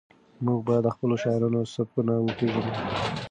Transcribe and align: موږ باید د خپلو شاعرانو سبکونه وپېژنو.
موږ 0.45 0.59
باید 0.67 0.83
د 0.85 0.89
خپلو 0.95 1.15
شاعرانو 1.23 1.61
سبکونه 1.73 2.13
وپېژنو. 2.19 2.71